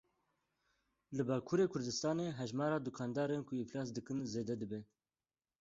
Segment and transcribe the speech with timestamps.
[1.17, 4.79] Li Bakurê Kurdistanê hejmara dukandarên ku îflas dikin zêde dibe.